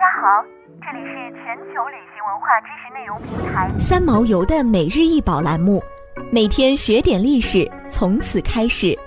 [0.00, 0.42] 家好，
[0.80, 5.78] 这里是全球旅行文化知识内容平台三毛游的每日一宝栏目，
[6.32, 8.98] 每天学点历史，从此开始。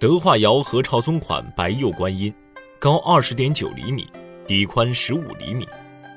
[0.00, 2.34] 德化窑何朝宗款白釉观音，
[2.80, 4.10] 高二十点九厘米，
[4.44, 5.68] 底宽十五厘米，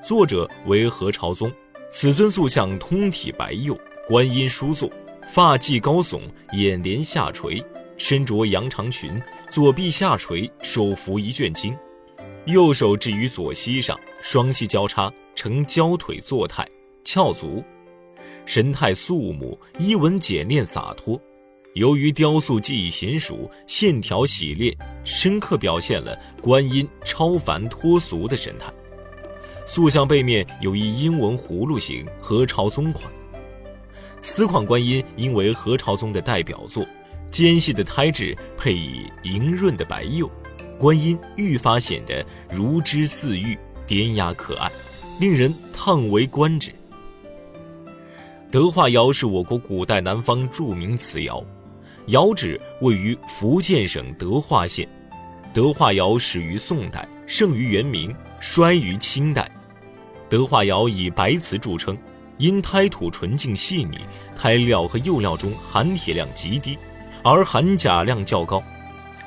[0.04, 1.52] 作者为何朝宗。
[1.91, 3.77] 此尊塑像通体白釉，
[4.07, 4.89] 观音舒坐，
[5.32, 6.21] 发髻高耸，
[6.54, 7.64] 眼帘下垂。
[7.98, 11.76] 身着羊长裙，左臂下垂，手扶一卷经，
[12.45, 16.68] 右手置于左膝上，双膝交叉呈交腿坐态，
[17.04, 17.63] 翘足，
[18.45, 21.20] 神态肃穆，衣纹简练洒脱。
[21.73, 24.73] 由于雕塑技艺娴熟，线条洗练，
[25.04, 28.71] 深刻表现了观音超凡脱俗的神态。
[29.66, 33.12] 塑像背面有一英文葫芦形何朝宗款，
[34.21, 36.85] 此款观音因为何朝宗的代表作。
[37.31, 40.29] 尖细的胎质配以莹润的白釉，
[40.77, 44.71] 观音愈发显得如脂似玉、典雅可爱，
[45.20, 46.73] 令人叹为观止。
[48.51, 51.43] 德化窑是我国古代南方著名瓷窑，
[52.07, 54.87] 窑址位于福建省德化县。
[55.54, 59.49] 德化窑始于宋代，盛于元明，衰于清代。
[60.29, 61.98] 德化窑以白瓷著称，
[62.37, 63.99] 因胎土纯净细腻，
[64.35, 66.78] 胎料和釉料中含铁量极低。
[67.28, 68.62] 而含钾量较高，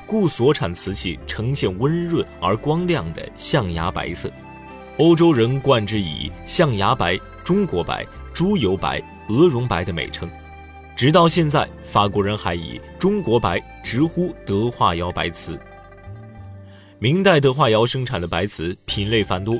[0.07, 4.31] 故所产瓷器呈现温润而光亮的象牙白色。
[4.99, 10.29] 欧洲人冠之以象牙白、中国白、猪油白、鹅绒白的美称，
[10.95, 15.59] 直到现在，法国人还以中国白直呼德化窑白瓷。
[16.99, 19.59] 明代德化窑生产的白瓷品类繁多，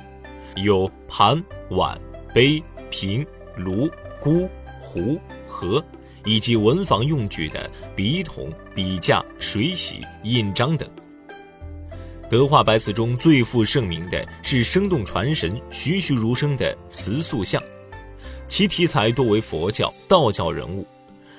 [0.55, 1.99] 有盘、碗、
[2.33, 3.25] 杯、瓶、
[3.57, 3.89] 炉、
[4.21, 4.47] 锅、
[4.79, 5.83] 壶、盒。
[6.25, 10.89] 以及文房用具的笔筒、笔架、水洗、印章等。
[12.29, 17.59] 德化白瓷中最负盛名的是生动传神、栩栩如生的瓷塑像，
[18.47, 20.85] 其题材多为佛教、道教人物，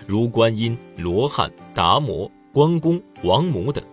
[0.07, 3.85] 如观音、罗汉、达摩、关公、王母等。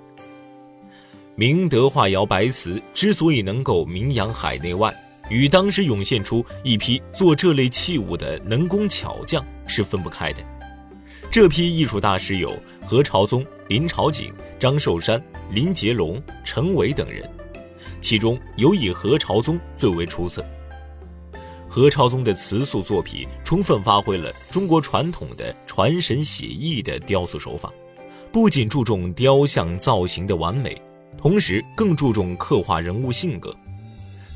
[1.36, 4.92] 明德化窑白瓷之所以能够名扬海内外，
[5.30, 10.42] 与当时涌现出一批做这类器物的能工巧匠是分不开的。
[11.38, 12.52] 这批艺术大师有
[12.84, 17.30] 何朝宗、林朝景、张寿山、林杰龙、陈伟等人，
[18.02, 20.44] 其中尤以何朝宗最为出色。
[21.70, 27.72] 何朝宗的瓷塑作品充分发挥了中国传统的传神写意的雕塑手法，
[28.32, 30.76] 不仅注重雕像造型的完美，
[31.20, 33.56] 同时更注重刻画人物性格。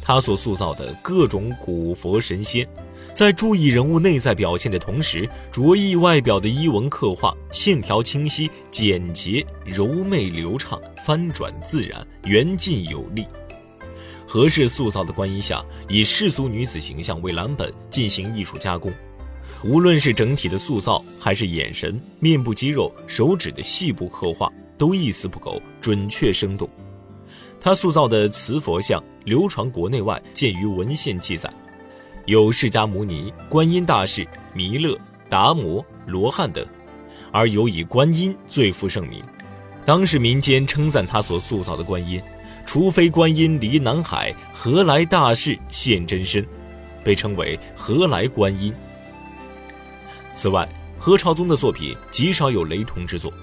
[0.03, 2.63] 他所塑造的各种古佛神仙。
[3.13, 13.25] 在注意人物内在表现的同时，着意外表的衣纹刻画线条清晰、简洁、柔媚流畅、翻转自然、圆劲有力。
[14.25, 18.91] 何氏塑造的观音像以世俗女子形象为蓝本进行艺术加工，
[19.61, 26.69] 无论是整体的塑造，还是眼神、面部肌肉、手指的细部刻画，都一丝不苟、准确生动。
[27.59, 31.53] 他塑造的瓷佛像流传国内外，见于文献记载。
[32.26, 36.66] 有释迦牟尼、观音大士、弥勒、达摩、罗汉等，
[37.32, 39.24] 而有以观音最负盛名。
[39.84, 42.22] 当时民间称赞他所塑造的观音，
[42.66, 46.46] 除非观音离南海，何来大士现真身？
[47.04, 48.72] 被称为何来观音。
[50.36, 53.34] 此外，何朝宗的作品极少有雷同之作。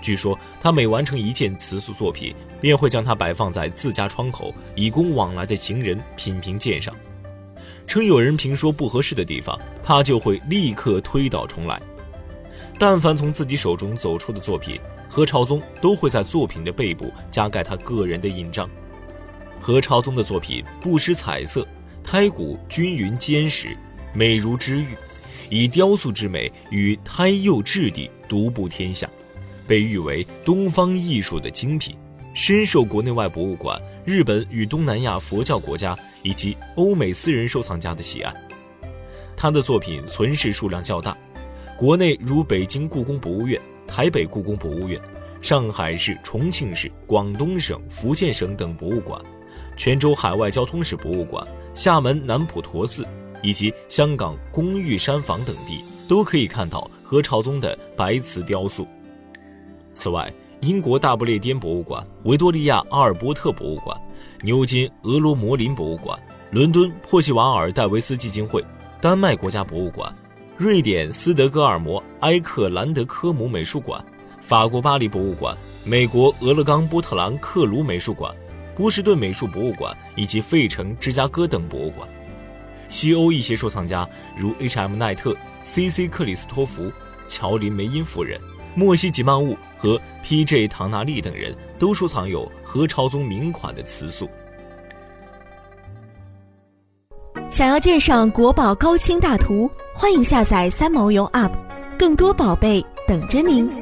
[0.00, 6.94] 据说他每完成一件瓷塑作品，便会将它摆放在自家窗口，以供往来的行人品评鉴赏。
[7.86, 11.80] 称有人评说不合适的地方，他就会立刻推倒重来。
[12.78, 18.68] 但凡从自己手中走出的作品，何朝宗都会在作品的背部加盖他个人的印章。
[19.60, 21.66] 何朝宗的作品不失彩色，
[22.02, 23.76] 胎骨均匀坚实，
[24.12, 24.96] 美如织玉，
[25.50, 29.08] 以雕塑之美与胎釉质地独步天下，
[29.66, 31.94] 被誉为东方艺术的精品。
[32.34, 38.34] 深受国内外博物馆、日本与东南亚佛教国家以及欧美私人收藏家的喜爱。
[39.36, 41.16] 他的作品存世数量较大，
[41.76, 45.00] 国内如北京故宫博物院、台北故宫博物院、
[45.40, 49.20] 上海市、重庆市、广东省、福建省等博物馆，
[49.76, 53.06] 泉州海外交通史博物馆、厦门南普陀寺
[53.42, 58.86] 以及香港公寓山房等地，都可以看到何朝宗的白瓷雕塑。
[59.92, 60.32] 此外，
[60.62, 64.00] 英国大不列颠博物馆、维多利亚阿尔波特博物馆、
[64.42, 66.16] 牛津俄罗摩林博物馆、
[66.52, 68.64] 伦敦珀西瓦尔戴维斯基金会、
[69.00, 70.14] 丹麦国家博物馆、
[70.56, 74.04] 瑞典斯德哥尔摩埃克兰德科姆美术馆、
[74.40, 78.32] 法国巴黎博物馆、美国俄勒冈波特兰克卢美术馆、
[78.76, 82.08] 波士顿美术博物馆以及费城、芝加哥等博物馆。
[82.88, 84.08] 西欧一些收藏家
[84.38, 84.94] 如 H.M.
[84.94, 86.06] 奈特、C.C.
[86.06, 86.88] 克里斯托弗、
[87.26, 88.40] 乔林梅因夫人、
[88.74, 90.66] 莫西吉曼物和 P.J.
[90.68, 94.28] 唐纳利等人都收藏有何朝宗名款的瓷塑。
[97.50, 101.52] 想要鉴赏国宝高清大图，欢迎下载三毛游 App，
[101.98, 103.81] 更多宝贝等着您。